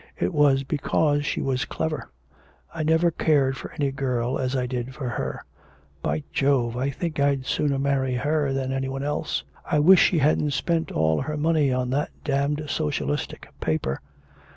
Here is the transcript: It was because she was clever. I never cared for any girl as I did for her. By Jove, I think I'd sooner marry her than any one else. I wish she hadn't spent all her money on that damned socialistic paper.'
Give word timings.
It 0.19 0.33
was 0.33 0.63
because 0.63 1.27
she 1.27 1.41
was 1.41 1.63
clever. 1.63 2.09
I 2.73 2.81
never 2.81 3.11
cared 3.11 3.55
for 3.55 3.71
any 3.73 3.91
girl 3.91 4.39
as 4.39 4.55
I 4.55 4.65
did 4.65 4.95
for 4.95 5.09
her. 5.09 5.45
By 6.01 6.23
Jove, 6.33 6.75
I 6.75 6.89
think 6.89 7.19
I'd 7.19 7.45
sooner 7.45 7.77
marry 7.77 8.15
her 8.15 8.51
than 8.51 8.71
any 8.71 8.89
one 8.89 9.03
else. 9.03 9.43
I 9.63 9.77
wish 9.77 9.99
she 9.99 10.17
hadn't 10.17 10.53
spent 10.53 10.91
all 10.91 11.21
her 11.21 11.37
money 11.37 11.71
on 11.71 11.91
that 11.91 12.09
damned 12.23 12.65
socialistic 12.67 13.47
paper.' 13.61 14.01